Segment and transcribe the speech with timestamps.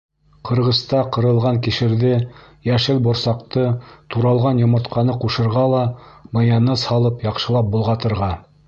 [0.49, 2.13] Ҡырғыста ҡырылған кишерҙе,
[2.71, 3.67] йәшел борсаҡты,
[4.15, 5.87] туралған йомортҡаны ҡушырға ла,
[6.39, 8.35] майонез һалып, яҡшылап болғатырға.